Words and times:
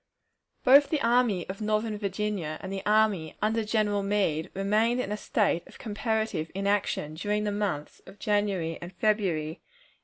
Both 0.63 0.89
the 0.89 0.99
Army 1.03 1.47
of 1.47 1.61
Northern 1.61 1.95
Virginia 1.99 2.57
and 2.61 2.73
the 2.73 2.81
army 2.87 3.37
under 3.39 3.63
General 3.63 4.01
Meade 4.01 4.49
remained 4.55 4.99
in 4.99 5.11
a 5.11 5.15
state 5.15 5.61
of 5.67 5.77
comparative 5.77 6.49
inaction 6.55 7.13
during 7.13 7.43
the 7.43 7.51
months 7.51 8.01
of 8.07 8.17
January 8.17 8.79
and 8.81 8.91
February, 8.93 9.61
1864. 9.61 9.63